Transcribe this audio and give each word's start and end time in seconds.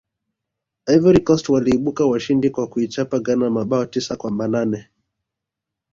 ivory 0.87 1.19
coast 1.23 1.45
waliibuka 1.49 2.05
washindi 2.05 2.49
kwa 2.49 2.67
kuichapa 2.67 3.19
ghana 3.19 3.49
mabao 3.49 3.85
tisa 3.85 4.15
kwa 4.15 4.31
manane 4.31 4.89